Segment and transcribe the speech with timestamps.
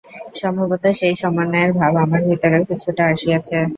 [0.35, 3.57] সম্ভবত সেই সমন্বয়ের ভাব আমার ভিতরেও কিছুটা আসিয়াছে।